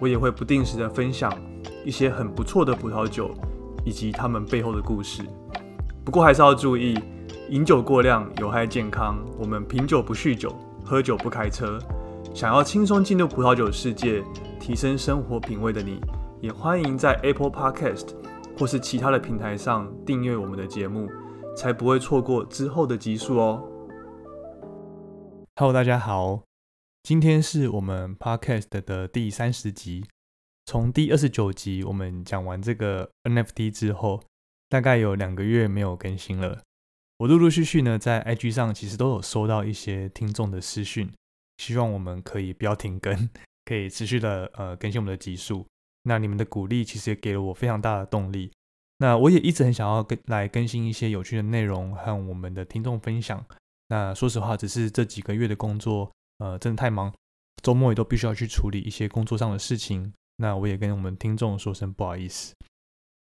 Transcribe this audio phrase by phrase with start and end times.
[0.00, 1.32] 我也会不定时的分享
[1.84, 3.30] 一些很不错的葡萄酒，
[3.84, 5.22] 以及他们背后的故事。
[6.04, 6.98] 不过还是要注意，
[7.50, 9.18] 饮酒过量有害健康。
[9.38, 10.54] 我们品酒不酗酒，
[10.84, 11.78] 喝酒不开车。
[12.34, 14.22] 想要轻松进入葡萄酒世界，
[14.60, 16.00] 提升生活品味的你，
[16.40, 18.08] 也欢迎在 Apple Podcast
[18.58, 21.08] 或是其他的平台上订阅我们的节目。
[21.56, 23.62] 才不会错过之后的集数哦。
[25.54, 26.42] Hello，大家好，
[27.06, 30.04] 今天是我们 Podcast 的第三十集。
[30.64, 34.24] 从第二十九集我们讲完这个 NFT 之后，
[34.68, 36.62] 大概有两个月没有更新了。
[37.18, 41.08] 我陆陆续续呢在 IG 上其实都有收到一些听众的私讯，
[41.58, 43.30] 希望我们可以不要停更，
[43.64, 45.64] 可以持续的呃更新我们的集数。
[46.02, 48.50] 那你们的鼓励其实也给了我非常大的动力。
[48.98, 53.46] 那我也一直很想要跟来更新一些有趣的内容和我们的听众分享。
[53.90, 57.12] 那说实话，只是这几个月的工作，呃，真的太忙，
[57.62, 60.12] 周末也都必须要去处理一些工作上的事情。
[60.36, 62.54] 那我也跟我们听众说声不好意思。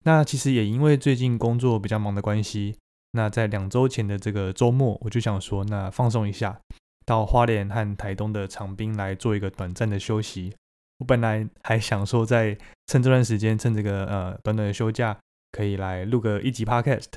[0.05, 2.77] 那其实也因为最近工作比较忙的关系，
[3.12, 6.61] 那在两周前的这个周末，我就想说，那放松一下，
[7.05, 10.55] 到花莲和台东的长滨来做一个短暂的休息。
[10.98, 15.19] 我本来还想说，在趁这段时间，趁这个呃短短的休假。
[15.52, 17.08] 可以来录个一集 podcast，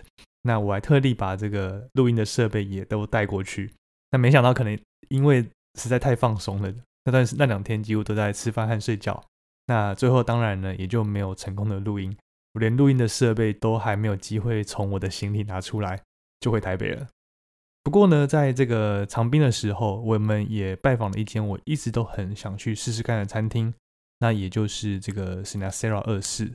[0.42, 3.72] 那我还特地把这个录音的设备也都带过去。
[4.10, 4.76] 那没想到，可能
[5.10, 5.46] 因为
[5.80, 6.74] 实在太放松了，
[7.06, 9.24] 那段那两天几乎都在吃饭和睡觉。
[9.68, 12.16] 那最后当然呢，也就没有成功的录音。
[12.54, 16.00] 我连录音的设备都还没有机会从我的行李拿出来，
[16.40, 17.08] 就回台北了。
[17.82, 23.74] 不过呢，在这个长滨的时候，我们也拜访了一间我一直都很想去试试看的餐厅，
[24.20, 26.54] 那也就是这个 Sinasera 二世。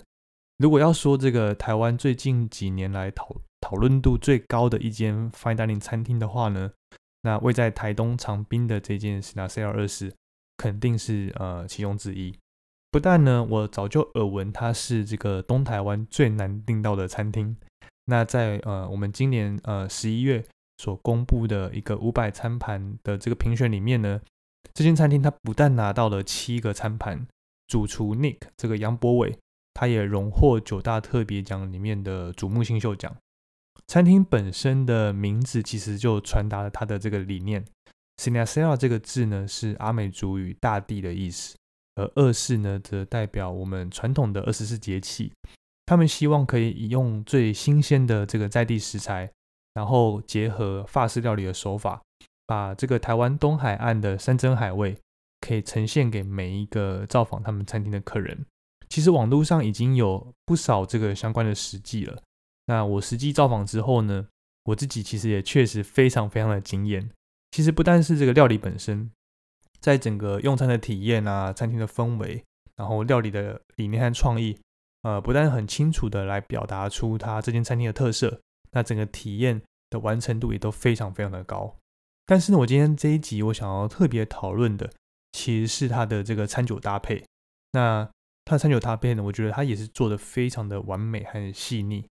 [0.58, 6.70] 如果要说这个台湾最近几年来讨讨论度最高的一间 fine dining 餐厅的话呢，
[7.22, 10.12] 那位在台东长滨的这间 s n a c e l 二世
[10.56, 12.34] 肯定是呃其中之一。
[12.90, 17.56] 不但呢，我早就耳闻它是这个东台湾最难订到的餐厅。
[18.06, 20.44] 那在呃我们今年呃十一月
[20.78, 24.20] 所公布的一个五百餐盘的这个评选里面呢，
[24.72, 27.26] 这间餐厅它不但拿到了七个餐盘，
[27.66, 29.38] 主厨 Nick 这个杨博伟。
[29.74, 33.16] 他也荣获九大特别奖里面的瞩目新秀奖。
[33.86, 37.64] 餐厅本身的名字其实就传达了他的这个理念。
[38.16, 41.56] Sinasera 这个字呢是阿美族语“大地”的意思，
[41.94, 45.32] 而二世呢则代表我们传统的二十四节气。
[45.86, 49.30] 他们希望可以用最新鲜的这个在地食材，
[49.72, 52.02] 然后结合法式料理的手法，
[52.46, 54.98] 把这个台湾东海岸的山珍海味
[55.40, 58.44] 可以呈现给每一个造访他们餐厅的客人。
[58.90, 62.20] 其实网络上已经有不少这个相关的实际了。
[62.68, 64.28] 那我实际造访之后呢，
[64.64, 67.10] 我自己其实也确实非常非常的惊艳。
[67.50, 69.10] 其实不但是这个料理本身，
[69.80, 72.44] 在整个用餐的体验啊，餐厅的氛围，
[72.76, 74.58] 然后料理的理念和创意，
[75.02, 78.38] 呃，不但很清楚的来表达出它这间餐厅的特色，
[78.72, 81.74] 那整个体验的完成度也都非常非常的高。
[82.26, 84.92] 但是呢，我今天这一集我想要特别讨论的，
[85.32, 87.24] 其实是它的这个餐酒搭配。
[87.72, 88.06] 那
[88.44, 92.04] 它的餐酒搭配呢，我觉得它也是做的非常的完美和细腻。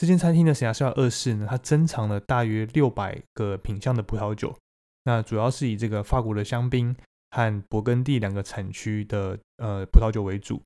[0.00, 4.56] 这间餐厅的沈亚笑二世呢，它珍藏了大约六百个品相的葡萄酒，
[5.04, 6.96] 那主要是以这个法国的香槟
[7.32, 10.62] 和勃艮第两个产区的呃葡萄酒为主，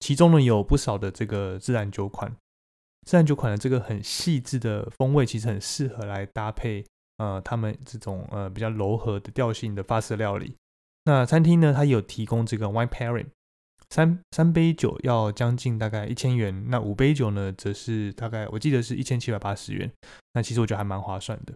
[0.00, 2.30] 其中呢有不少的这个自然酒款。
[3.06, 6.84] 自然酒款的这个很细致的风味，其实很适合来搭配
[7.16, 10.54] 呃他们这种呃比较柔和的调性的法式料理。
[11.06, 13.28] 那餐厅呢，它有提供这个 wine pairing。
[13.90, 19.90] 三三杯酒要将近大概一千元，那五杯酒呢，则是大概我记得是一千七百八十元。
[20.32, 21.54] 那其实我觉得还蛮划算的。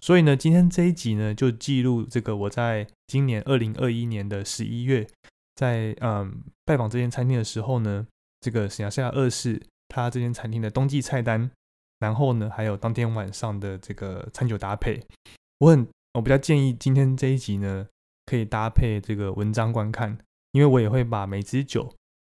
[0.00, 5.06] 所以呢，今天这一集呢，就记录这个我在今年二零二一年的十一月，
[5.54, 8.06] 在嗯拜访这间餐厅的时候呢，
[8.40, 11.50] 这个沈亚夏二世他这间餐厅的冬季菜单，
[11.98, 15.00] 然后呢，还有当天晚上的这个餐酒搭配。
[15.58, 17.86] 我很我比较建议今天这一集呢，
[18.26, 20.18] 可以搭配这个文章观看。
[20.56, 21.94] 因为我也会把每支酒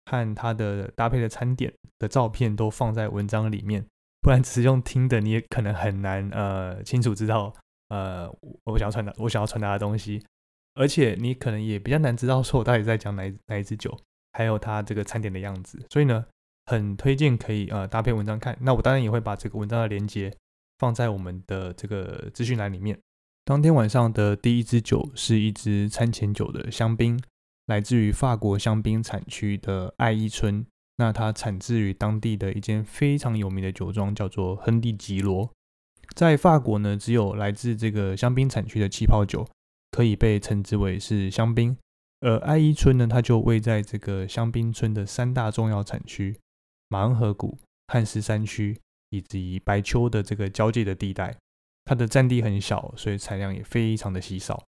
[0.07, 3.85] 和它的搭配的餐点的照片都放在文章里面，
[4.23, 7.53] 不然只是用听的，你也可能很难呃清楚知道
[7.91, 8.27] 呃
[8.65, 10.25] 我想要传达我想要传达的东西，
[10.77, 13.95] 而且你可能也比较难知道说我到底在讲哪哪一支酒，
[14.33, 15.85] 还有它这个餐点的样子。
[15.91, 16.25] 所以呢，
[16.65, 18.57] 很推荐可以呃搭配文章看。
[18.63, 20.33] 那我当然也会把这个文章的连接
[20.79, 22.99] 放在我们的这个资讯栏里面。
[23.45, 27.23] 当天晚上的第一支酒是一支餐前酒的香槟，
[27.67, 30.65] 来自于法国香槟产区的爱伊村。
[30.99, 35.51] 那它产自于当地的一间非常有名的酒庄，叫做亨利吉罗。
[36.15, 39.47] 在法国呢，只有来自这个香槟产区的气泡酒
[39.91, 41.77] 可以被称之为是香槟。
[42.21, 46.35] 而爱伊村呢，它就位在这个香槟村的三大重要产区——
[46.89, 47.59] 马恩河谷、
[47.89, 48.81] 汉斯山区
[49.11, 51.37] 以及白丘的这个交界的地带。
[51.85, 54.65] 它的占地很小，所以产量也非常的稀少。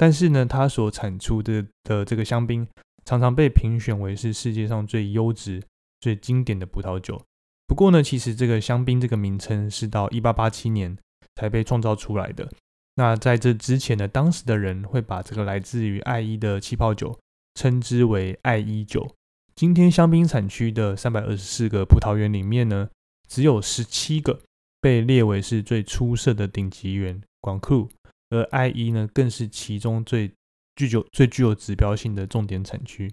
[0.00, 2.66] 但是呢，它所产出的的这个香槟，
[3.04, 5.62] 常常被评选为是世界上最优质。
[6.02, 7.20] 最经典的葡萄酒。
[7.66, 10.96] 不过呢，其实这个香槟这个名称是到一八八七年
[11.34, 12.50] 才被创造出来的。
[12.94, 17.20] 那在这之前呢，当时的人会把这个来自于爱伊的气泡酒
[17.52, 19.14] 称之为爱伊酒。
[19.54, 22.88] 今天香槟产区的三百二十四个葡萄园里面呢，
[23.28, 24.40] 只有十七个
[24.80, 27.90] 被列为是最出色的顶级园广库，
[28.30, 30.32] 而爱伊呢，更是其中最
[30.74, 33.12] 具有最具有指标性的重点产区。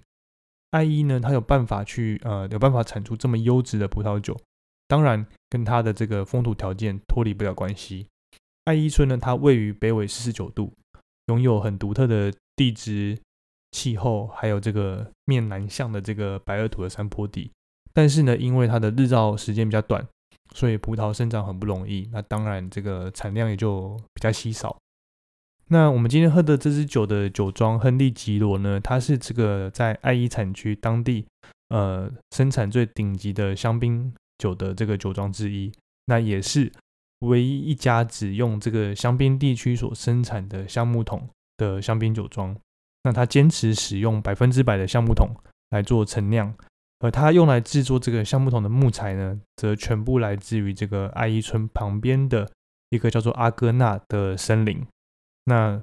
[0.72, 4.40] 爱伊呢，它有办法去呃，有办法产出这么优质的葡萄酒，
[4.88, 8.08] 当然跟它的这个风土条件脱离不了关系。
[8.66, 10.74] 爱伊村呢，它位于北纬四十九度，
[11.28, 13.18] 拥有很独特的地质
[13.72, 17.50] 气候，还有这个面南向的这个白垩土的山坡地。
[17.94, 20.06] 但是呢，因为它的日照时间比较短，
[20.54, 22.08] 所以葡萄生长很不容易。
[22.12, 24.78] 那当然，这个产量也就比较稀少。
[25.70, 31.26] 那我们今天喝的这支酒的酒庄亨利吉罗呢，它是这个在爱伊产区当地
[31.70, 35.70] 呃生产最顶级的香槟酒的这个酒庄之一，
[36.06, 36.72] 那也是
[37.20, 41.28] 唯一一家只用这个香槟地区所生产的橡木桶
[41.58, 42.56] 的香槟酒庄。
[43.04, 45.30] 那它坚持使用百分之百的橡木桶
[45.72, 46.54] 来做陈酿，
[47.00, 52.50] 而它用来制作这个橡木桶的木材呢，则全部来自于这个爱伊村旁边的
[52.90, 54.86] 一个叫做阿戈纳的森林。
[55.48, 55.82] 那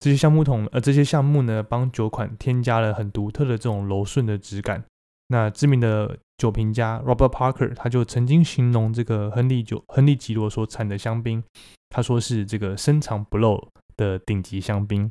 [0.00, 4.84] 这些橡木桶，呃，这些橡木呢，帮酒款添加了很独特的这种柔顺的质感。
[5.28, 11.42] 那知名的酒评家 Robert Parker 他就曾经形容这个亨利酒、亨利吉罗所产的香槟，
[11.90, 15.10] 他说是这个深藏不露的顶级香槟。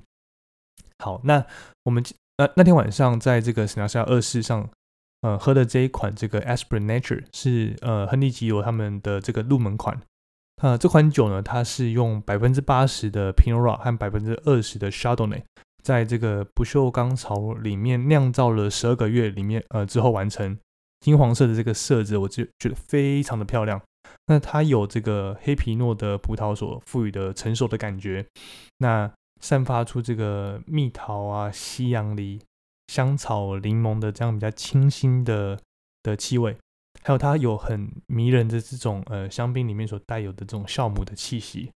[1.00, 1.46] 好，那
[1.84, 2.04] 我们
[2.38, 4.68] 呃那天晚上在这个史纳沙二世上，
[5.22, 10.02] 呃，喝的这一款这个 Aspirin Nature 是呃亨利吉罗他们的这个入门款。
[10.62, 15.44] 呃，这款酒呢，它是用百分之八十的 Pinot Noir 和百分之二十的 Chardonnay，
[15.84, 20.58] 在这个不锈钢槽里面酿造了十二个月，里面呃之后完成
[21.00, 23.80] 金黄色的这个色泽，我就觉得非常的漂亮。
[24.26, 28.26] 那它有这个黑皮诺的葡萄所赋予的成熟的感觉，
[28.80, 32.42] 那散发出这个蜜桃啊、西洋梨、
[32.88, 35.60] 香草、柠檬的这样比较清新的
[36.02, 36.58] 的气味。
[37.04, 41.72] 还有它有很迷人的这种呃香槟里面所带有的这种酵母的气息，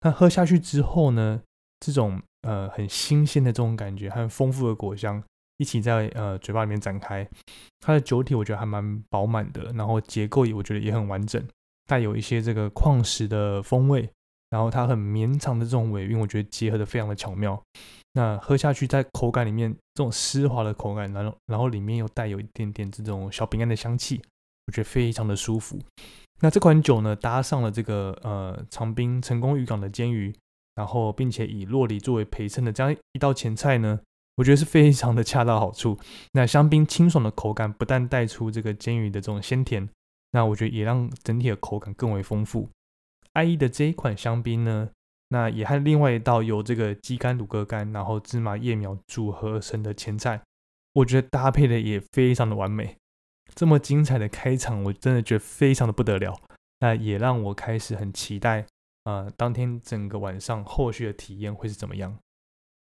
[0.00, 1.42] 那喝下去之后呢，
[1.80, 5.22] 这种呃很新鲜的这种感觉和丰富的果香
[5.58, 7.28] 一起在呃嘴巴里面展开，
[7.80, 11.46] 它的酒体我觉得还蛮饱满的，然后结构也我觉得也很完整，
[11.86, 14.08] 带有一些这个矿石的风味，
[14.48, 17.62] 然后它很绵长的这种尾韵，我觉得结合的非常的巧妙。
[18.14, 24.22] 那喝下去在口感里面这种丝滑的口感，然后然后里面又带有一点点这种小饼干的香气。
[24.66, 25.78] 我觉得非常的舒服。
[26.40, 30.34] 那这款酒呢，搭上了这个呃长滨成功渔港的煎鱼，
[30.74, 34.00] 然后并且以洛梨作为陪衬的这样一道前菜呢，
[34.36, 35.98] 我觉得是非常的恰到好处。
[36.32, 39.86] 那香槟清爽的口感不但带出这个煎鱼的这种鲜甜，
[40.32, 42.68] 那我觉得也让整体的口感更为丰富。
[43.34, 44.88] 爱伊的这一款香槟呢，
[45.28, 50.40] 那也和另外一道由这个鸡肝、乳鸽肝，然后芝麻叶苗组合而成的前菜，
[50.94, 52.96] 我觉得搭配的也非常的完美。
[53.54, 56.40] 这么精彩的开场，我真的觉得非常的不得了。
[56.80, 58.66] 那也让我开始很期待，
[59.04, 62.16] 呃，当天整个晚上后续的体验会是怎么样。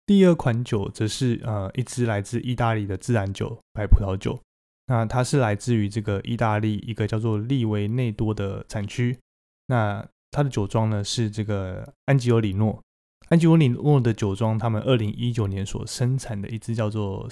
[0.05, 4.39] 第二款酒则是呃一支来自意大利的自然酒白葡萄酒。
[4.85, 9.17] 那它是来自于这个意大利一个叫做利维内多的产区。
[9.65, 12.81] 那它的酒庄呢是这个安吉欧里诺。
[13.29, 17.27] 安吉欧里诺的酒庄，他们二零一九年所生产的一支叫做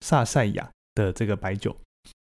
[0.00, 1.76] 萨塞亚的这个白酒。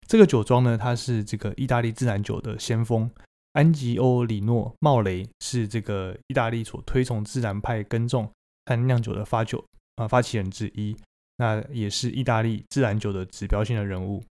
[0.08, 3.10] 这个酒庄呢，它是这个意大利自然酒的先锋。
[3.54, 8.30] 安吉欧里诺茂雷是这个意大利所推崇自然派耕种
[8.66, 9.64] 和酿酒的发酒
[9.96, 10.94] 啊发起人之一，
[11.38, 14.22] 那也是意大利自然酒的指标性的人物。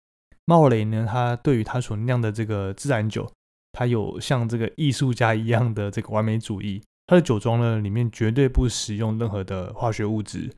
[0.45, 3.27] 茂雷呢，他对于他所酿的这个自然酒，
[3.71, 6.79] 他有像这个艺术家一样的这个完美主义。
[7.07, 10.51] 他的酒庄呢，里面绝对不使用任何的化学物质。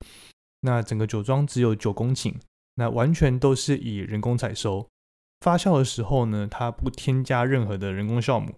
[0.59, 2.33] 那整个酒庄只有九公顷。
[2.79, 4.87] 那完全都是以人工采收，
[5.41, 8.53] 发酵的时候呢，它不添加任何的人工酵母，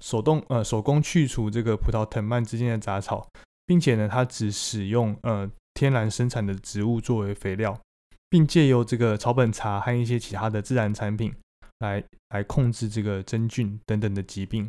[0.00, 3.28] 手动呃手工去除这个葡萄藤蔓之间的杂草，
[3.66, 7.80] 并且呢，它只使用呃天然生产的植物作为肥料，
[8.28, 11.32] 并借由这个草本茶和一些其他的自然产品
[11.78, 14.68] 来来控制这个真菌等等的疾病。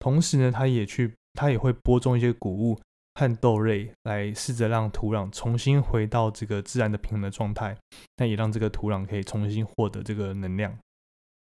[0.00, 2.80] 同时呢，它也去它也会播种一些谷物
[3.20, 7.76] 和豆类，来试着让土壤重新回到这个自然的平衡的状态，
[8.16, 10.74] 那也让这个土壤可以重新获得这个能量。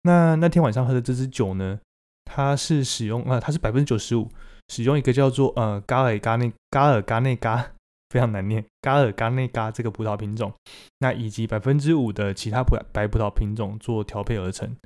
[0.02, 1.80] 那那天晚上喝的这支酒呢，
[2.24, 4.30] 它是使用呃，它是百分之九十五
[4.68, 7.72] 使用一个叫做呃嘎尔嘎内嘎尔嘎内嘎，
[8.10, 10.52] 非常难念，嘎尔嘎内嘎这个葡萄品种，
[11.00, 14.76] 那以及百分之五的其他葡白葡萄品种做调配而成。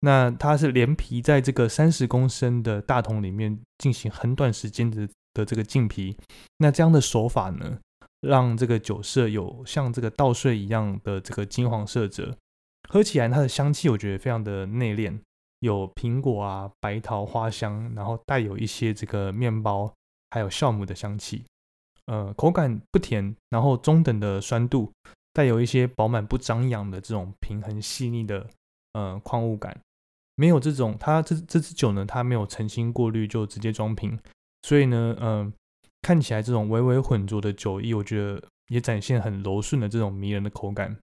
[0.00, 5.08] 那它是连皮在这个三十公升的大桶里面进行很短时间的
[5.38, 6.16] 的这个净皮，
[6.58, 7.78] 那这样的手法呢，
[8.20, 12.36] 让这个酒色有像这个稻穗一样的这个金黄色泽。
[12.90, 15.18] 喝起来，它的香气我觉得非常的内敛，
[15.60, 19.92] 有苹果啊、白桃花香，然后带有一些这个面包
[20.30, 21.44] 还有酵母的香气。
[22.06, 24.90] 呃，口感不甜，然后中等的酸度，
[25.34, 28.46] 带有一些饱满不张扬的这种平衡细腻的
[28.94, 29.78] 呃矿物感。
[30.34, 34.18] 没有这种，它这这支酒呢，它没有澄清过滤就直接装瓶，
[34.62, 35.52] 所以呢，嗯，
[36.02, 40.96] 看起来这种微微浑浊的酒意，我觉得也展现很柔顺的这种迷人的口感。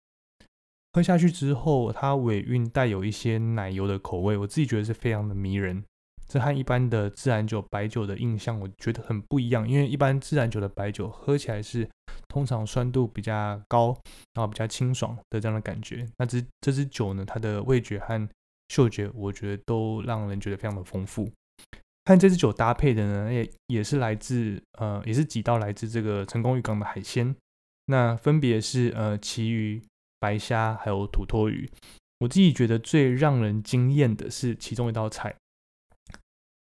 [0.94, 5.84] 喝下去之后，它尾韵带有一些奶油的口味，我自己觉得是非常的迷人。
[6.28, 9.68] 这和一般的自然酒白酒的印象，我觉得很不一样。
[9.70, 11.88] 因为一般自然酒的白酒喝起来是
[12.28, 13.96] 通常酸度比较高，
[14.34, 16.08] 然后比较清爽的这样的感觉。
[16.18, 18.28] 那这这支酒呢，它的味觉和
[18.70, 21.30] 嗅觉，我觉得都让人觉得非常的丰富。
[22.06, 27.36] 和这支酒搭配的呢，也也是来自呃，也是几道来自这个成功渔港的海鲜。
[27.88, 29.84] 那分别是呃，旗鱼。
[30.18, 31.70] 白虾还有土托鱼，
[32.20, 35.36] 我自己觉得最让人惊艳的是其中一道菜。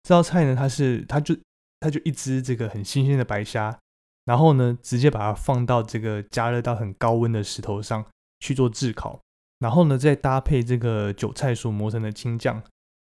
[0.04, 1.36] 这道菜呢，它是它就
[1.80, 3.78] 它就一只这个很新鲜的白虾，
[4.24, 8.06] 然后呢直接把它放到这个加热到很高温的石头上
[8.38, 9.20] 去做炙烤，
[9.58, 12.62] 然后呢再搭配这个韭菜所磨成的青酱，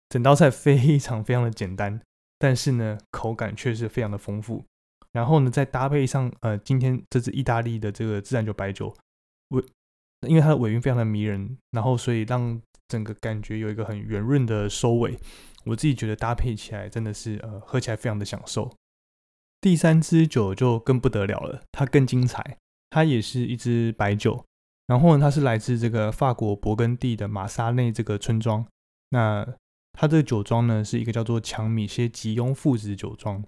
[0.08, 2.00] 整道菜非常非常的简单，
[2.40, 4.64] 但是呢口感却是非常的丰富。
[5.12, 8.92] 然后呢再搭配上呃今天这支意大利的这个自然酒白酒，
[9.50, 9.64] 尾。
[10.28, 15.18] 因为它的尾韵非常的迷人，然后所以让整个感觉有一个很圆润的收尾，
[15.64, 18.70] 我自己觉得搭配起来真的是呃喝起来非常的享受。
[19.62, 22.58] 第三支酒就更不得了了，它更精彩，
[22.90, 24.44] 它也是一支白酒，
[24.88, 28.66] 然后呢它是来自这个法国勃艮第的马萨内这个村庄，
[29.08, 29.54] 那
[29.92, 33.44] 它这个酒庄呢是一个叫做强米歇吉翁父子酒庄，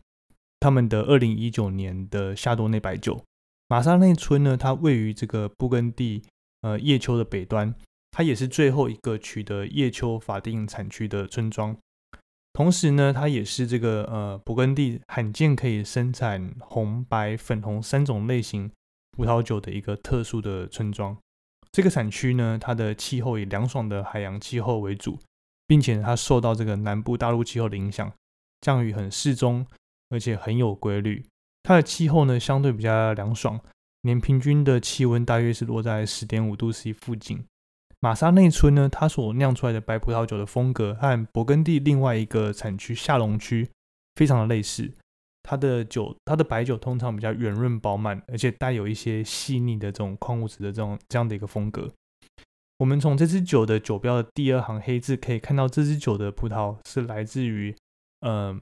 [0.60, 3.22] 他们的二零一九年的夏多内白酒。
[3.68, 6.22] 马萨内村呢，它位于这个勃艮第。
[6.64, 7.74] 呃，叶丘的北端，
[8.12, 11.76] 它也是最后一个取得叶丘法定产区的村庄。
[12.52, 18.70] 同时呢，它也是这个呃勃艮第罕见可以生产红、白、粉红三种类型
[19.10, 21.18] 葡萄酒的一个特殊的村庄。
[21.72, 25.18] 这个产区呢，它的气候以凉爽的海洋气候为主，
[25.72, 28.12] 并且它受到这个南部大陆气候的影响，
[28.60, 29.66] 降雨很适中，
[30.10, 31.24] 而且很有规律。
[31.62, 33.58] 它的气候呢，相对比较凉爽。
[34.02, 37.42] 年平均的气温大约是落在十点五度 C 附近。
[38.00, 43.70] 马萨内村呢，它所酿出来的白葡萄酒的风格和勃艮第另外一个产区下龙区
[44.16, 44.92] 非常的类似。
[45.42, 51.90] 它的酒，它的白酒通常比较圆润饱满，而且带有一些细腻的这种矿物质的这种这样的一个风格。
[52.82, 57.74] 我们从这支酒的酒标的第二行黑字可以看到，这支酒的葡萄是来自于，
[58.20, 58.60] 呃，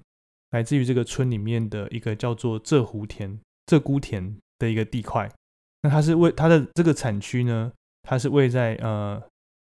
[0.51, 4.37] 来自于这个村里面的一个叫做鹧鸪田、鹧鸪田。
[4.61, 5.27] 的一个地块，
[5.81, 7.73] 那它是位它的这个产区呢，
[8.03, 9.19] 它是位在呃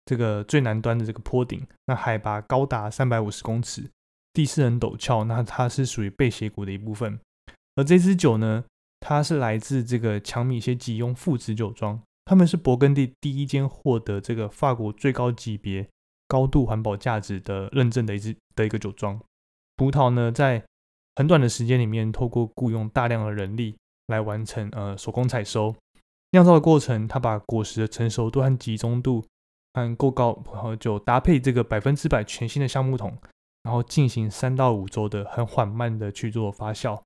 [0.06, 3.88] 这个最南端的这个坡顶，那海拔高达三百五十公尺，
[4.34, 7.20] 地势很陡峭，那它是属于背斜谷的一部分。
[7.76, 8.66] 而这支酒呢，
[9.02, 15.88] 它是来自这个强米歇吉翁父子酒庄，他们是勃艮第第一间获得这个法国最高级别
[16.28, 19.20] 高度环保价值的认证的一支的一个酒庄。
[19.78, 20.64] 葡萄呢，在
[21.16, 23.76] 很短的时间里面，透过雇佣大量的人力。
[24.08, 25.76] 来完成呃手工采收
[26.32, 29.22] 酿造的过程，它把果实的成熟度和集中度
[29.74, 33.18] 和够高葡萄酒搭配这个百分之百全新的橡木桶，
[33.64, 36.98] 然后进行三到五周的很缓慢的去做发酵。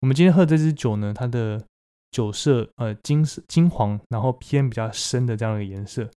[0.00, 1.64] 我们今天喝这支酒呢，它的
[2.10, 6.10] 酒色呃金金黄，然后偏比较深的这样的颜色，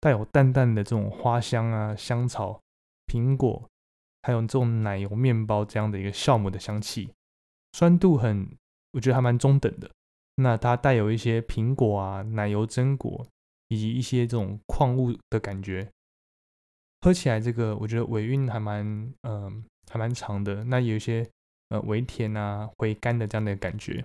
[0.00, 2.60] 带有淡淡的这种花香啊、香草、
[3.06, 3.68] 苹果，
[4.22, 7.10] 还有这种奶油面包这样的一个酵母的香气，
[7.72, 8.48] 酸度很。
[8.92, 9.90] 我觉得还蛮中等的，
[10.36, 13.26] 那它带有一些苹果啊、奶油榛果
[13.68, 15.86] 以及一些这种矿物的感觉，
[17.02, 19.62] 喝起来这个我觉得尾韵还蛮嗯
[19.92, 21.28] 还蛮长的，那有一些
[21.68, 24.02] 呃微甜啊回甘的这样的感觉。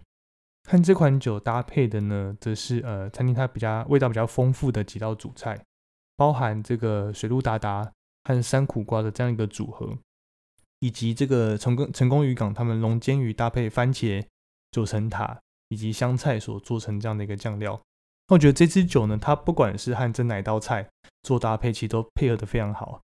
[0.69, 5.59] 和这款酒搭配的呢，则是呃餐厅它比较味道比较丰富的几道主菜，
[6.15, 7.91] 包含这个水陆达达
[8.23, 9.97] 和山苦瓜的这样一个组合，
[10.79, 14.23] 以及这个成功成功渔港他们龙煎鱼搭配番茄
[14.71, 15.39] 九层塔
[15.69, 17.81] 以及香菜所做成这样的一个酱料。
[18.27, 20.87] 那我觉得这支酒呢，它不管是和这哪道菜
[21.23, 23.01] 做搭配，其实都配合的非常好。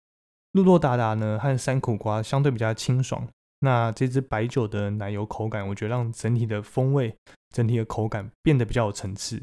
[0.52, 3.26] 鹿洛达达呢和山苦瓜相对比较清爽，
[3.64, 7.16] 那这支白酒的奶油口感，我觉得让整体的风味、
[7.48, 9.42] 整体的口感变得比较有层次。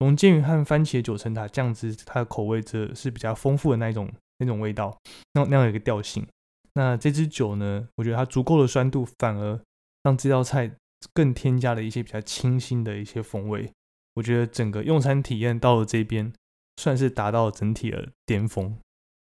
[0.00, 4.96] 龙剑鱼和番茄九层塔酱汁，它的口味则是比较丰富的那一种那种味道，
[5.32, 6.26] 那那样一个调性。
[6.74, 9.58] 那这支酒呢，我觉得它足够的酸度，反而
[10.02, 10.70] 让这道菜
[11.14, 13.72] 更添加了一些比较清新的一些风味。
[14.16, 16.30] 我觉得整个用餐体验到了这边，
[16.76, 18.76] 算是达到整体的巅峰。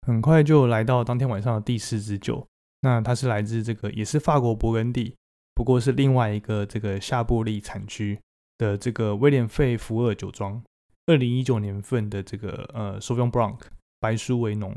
[0.08, 2.48] 很快就来到当天晚上的第四支酒，
[2.86, 5.15] 那它是来自这个也是法国勃艮第，
[5.56, 8.20] 不过是另外一个这个夏布利产区
[8.60, 10.62] 的这个威廉费福尔酒庄，
[11.08, 13.58] 二零一九年份的这个呃 Sauvignon Blanc
[14.00, 14.75] 白苏维农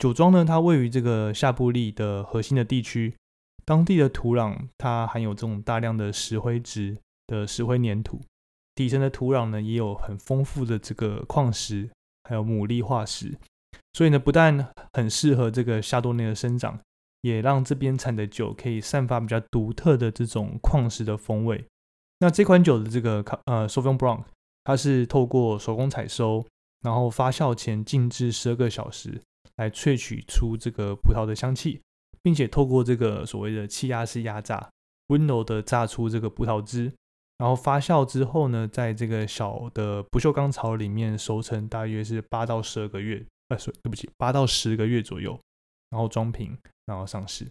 [0.00, 3.14] 酒庄呢，它位于这个夏布利的核心的地区，
[3.64, 8.20] 当地的土壤它含有这种大量的石灰质的石灰粘土。
[8.74, 11.88] 底层的土壤呢，也有很丰富的这个矿石，
[12.24, 13.38] 还有牡蛎化石，
[13.92, 16.80] 所以呢，不但很适合这个夏多内的生长，
[17.20, 21.64] 也让这边产的酒可以散发比较独特的这种矿石的风味。
[22.20, 24.24] 那这款酒的这个呃 s o v i g n Blanc，
[24.64, 26.44] 它是透过手工采收，
[26.80, 29.20] 然后发酵前静置十二个小时，
[29.56, 31.80] 来萃取出这个葡萄的香气，
[32.22, 34.70] 并且透过这个所谓的气压式压榨，
[35.08, 36.92] 温柔的榨出这个葡萄汁。
[37.38, 45.38] 然后发酵之后呢，在这个小的不锈钢槽里面熟成，大约是八到十二个月，呃，对不起，八到十个月左右，
[45.90, 47.46] 然后装瓶，然后上市。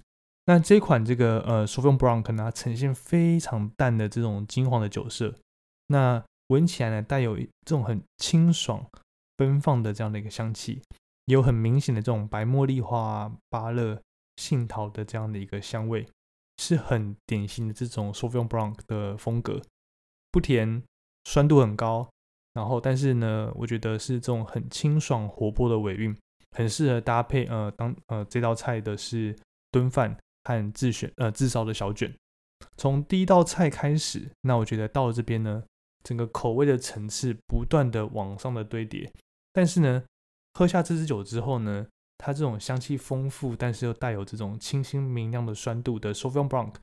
[0.48, 5.36] 那这款这个呃 Sauvignon Blanc 呢，呈现非常淡的这种金黄的酒色，
[5.88, 8.86] 那闻起来呢，带有这种很清爽、
[9.36, 10.82] 奔放的这样的一个香气，
[11.26, 14.02] 有很明显的这种白茉莉花、芭乐、
[14.38, 16.08] 杏桃的这样的一个香味，
[16.58, 19.62] 是很典型的这种 Sauvignon Blanc 的风格。
[20.32, 20.84] 不甜，
[21.26, 22.10] 酸度很高，
[22.54, 26.16] 然后但是呢，我觉得是这种很清爽活泼的尾韵，
[26.58, 29.36] 很适合搭配呃当呃这道菜的是
[29.72, 32.12] 炖饭和自选呃自烧的小卷。
[32.78, 35.64] 从第一道菜开始，那我觉得到了这边呢，
[36.04, 39.08] 整个口味的层次不断的往上的堆叠，
[39.54, 40.04] 但是呢，
[40.56, 41.86] 喝下这支酒之后呢，
[42.18, 46.74] 它这种香气丰富，但是又带有这种清新明亮的酸度的 Sauvignon Blanc。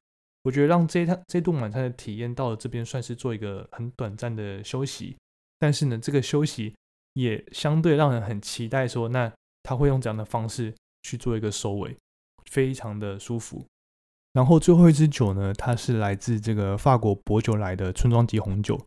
[0.45, 5.17] 我觉得让这趟这顿晚餐的体验到了这边，算是做一个很短暂的休息。
[5.59, 6.77] 但是呢，这个休息
[7.15, 9.33] 也相对让人很期待，说那
[9.65, 10.73] 他会用这样的方式
[11.03, 11.97] 去做一个收尾，
[12.45, 13.67] 非常的舒服。
[14.33, 18.81] 然后最后一支酒呢，它是来自这个法国博酒来的村庄级红酒。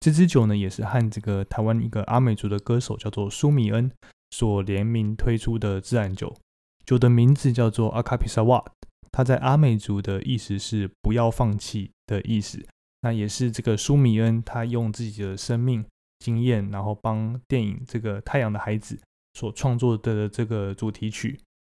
[0.00, 3.90] 这支酒呢，也是和这个台湾一个阿美族的歌手叫做苏米恩
[4.30, 6.36] 所联名推出的自然酒。
[6.84, 8.64] 酒的名字叫做阿卡皮萨瓦。
[9.10, 12.66] 它在阿美族的意思是不要放弃的意思，
[13.02, 15.84] 那也是这个苏米恩他用自己的生命
[16.18, 18.96] 经验，然后帮电影这个《太阳的孩子》
[19.34, 21.38] 所创作的这个主题曲。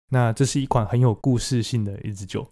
[0.10, 2.48] 那这是一款很有故事性的一支酒。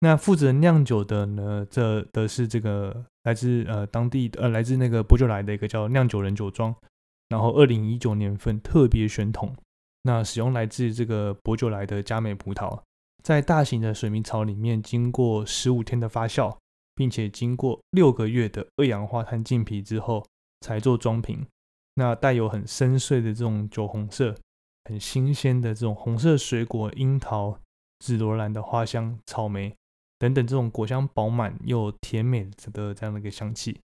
[0.00, 6.74] 那负责酿酒的呢，这的是这个来自呃当地呃来自那个波酒来的一个叫酿酒人酒庄，
[7.28, 9.54] 然后二零一九年份特别选桶，
[10.02, 12.78] 那使用来自这个波酒来的佳美葡萄。
[13.22, 16.56] 在大型的水蜜槽里面，经过十五天的发酵，
[16.94, 20.24] 并且经过六个月的二氧化碳浸皮之后，
[20.60, 21.44] 才做装瓶。
[21.96, 24.34] 那带有很深邃的这种酒红色，
[24.84, 27.58] 很新鲜的这种红色水果，樱桃、
[27.98, 29.74] 紫罗兰的花香、草莓
[30.18, 33.80] 等等，这种果香饱满又甜美的这样的一个香气。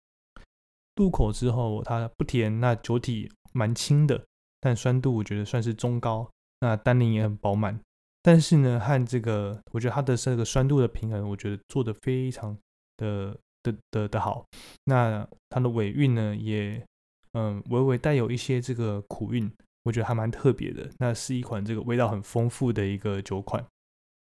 [0.97, 4.27] 入口之后，它不甜，那酒体蛮轻的，
[4.61, 6.29] 但酸度我觉得算是中高，
[6.61, 7.79] 那单宁也很饱满。
[8.21, 12.59] 但是呢，和这个，我觉得它的这个酸度的平衡，我觉得做的非常
[12.97, 14.45] 的的的的好。
[14.85, 16.85] 那它的尾韵呢，也
[17.33, 19.51] 嗯，微微带有一些这个苦韵，
[19.85, 20.89] 我觉得还蛮特别的。
[20.99, 23.65] 那是一款这个味道很丰富的一个酒款。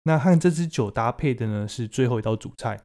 [0.04, 2.80] 那和这支酒搭配的呢，是最后一道主菜。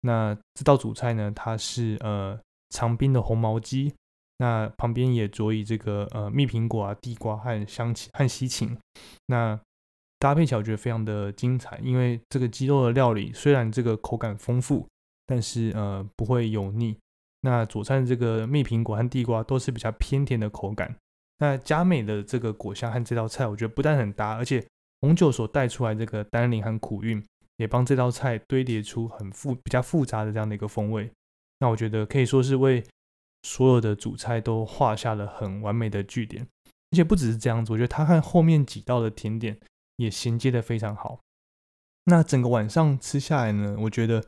[0.00, 2.38] 那这道主菜呢，它是呃
[2.70, 3.94] 长冰的红毛鸡，
[4.38, 8.76] 那旁边也佐以这个呃蜜苹果啊、地瓜和香芹和西芹。
[9.26, 9.58] 那
[10.18, 14.86] 搭配起来我觉得非常的精彩，因为这个鸡肉的料理虽然这个口感丰富，
[15.26, 16.96] 但是呃不会油腻。
[17.44, 20.96] 那佐餐的这个蜜苹果和地瓜都是比较偏甜的口感。
[21.38, 24.66] 那佳美的这个果香和这道菜，我觉得不但很搭，而且
[25.02, 27.22] 红酒所带出来这个单宁和苦韵，
[27.58, 31.10] 也帮这道菜堆叠出很复比较复杂的这样的一个风味。
[31.60, 32.82] 那我觉得可以说是为
[33.42, 36.46] 所有的主菜都画下了很完美的句点。
[36.92, 39.58] 而且不只是这样子，我觉得它和后面几道的甜点
[39.96, 41.18] 也衔接的非常好。
[42.04, 44.24] 那整个晚上吃下来呢，我觉得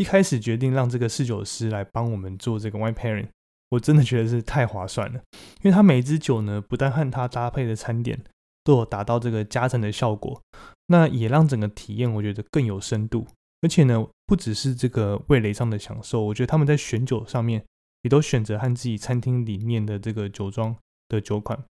[0.00, 3.28] 一开始决定让这个侍酒师来帮我们做这个 wine pairing，
[3.68, 5.20] 我真的觉得是太划算了。
[5.60, 8.18] 因为它每一支酒呢，不但和它搭配的餐点
[8.64, 10.40] 都有达到这个加成的效果，
[10.86, 13.26] 那也让整个体验我觉得更有深度。
[13.60, 17.62] 而且呢，不只是这个味蕾上的享受，我觉得他们在选酒上面
[18.00, 20.74] 也都选择和自己餐厅里面的这个酒庄
[21.08, 21.62] 的酒款。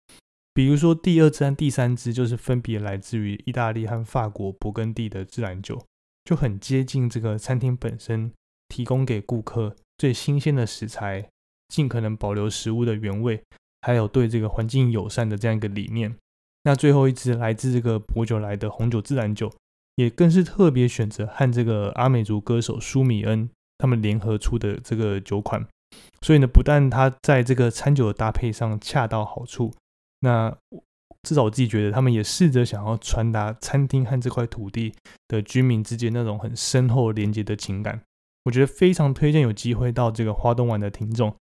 [0.53, 5.83] 比如说，第二支和第三支就是分别来自于意大利和法国勃艮第的自然酒，
[6.29, 8.31] 就很接近这个餐厅本身
[8.69, 11.27] 提供给顾客最新鲜的食材，
[11.69, 13.43] 尽可能保留食物的原味，
[13.81, 16.15] 还有对这个环境友善的这样一个理念。
[16.65, 19.51] 那最后一支来自这个博酒来的红酒自然酒，
[19.95, 25.67] 也更是特别选择和这个阿美族歌手舒米恩他们联合出的这个酒款。
[26.21, 29.73] 所以呢，不但它在这个餐酒的搭配上恰到好处。
[30.21, 30.55] 那
[31.23, 34.95] 至少我自己觉得，他们也试着想要传达餐厅和这块土地
[35.27, 38.01] 的居民之间那种很深厚连接的情感。
[38.45, 41.35] 我觉得非常推荐有机会到这个花东玩的听众，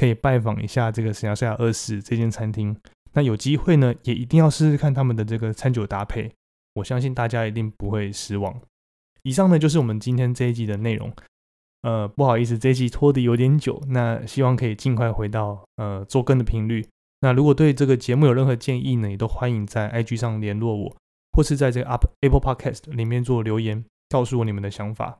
[0.00, 2.76] 可以拜访一下这个神亚赛亚二世这间餐厅。
[3.12, 6.32] 那有机会呢，也一定要试试看他们的这个餐酒搭配，
[6.74, 8.60] 我相信大家一定不会失望。
[9.22, 11.12] 以上呢就是我们今天这一集的内容。
[11.82, 16.86] 呃，不好意思，这一集拖得有点久，那希望可以尽快回到呃做更的频率。
[17.24, 20.94] 那如果对这个节目有任何建议呢，也都欢迎在 IG 上联络我，
[21.32, 25.16] 或是在这个 Up Apple Podcast 里面做留言，告诉我你们的想法。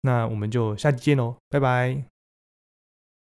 [0.00, 2.13] 那我们就下期见喽，拜拜。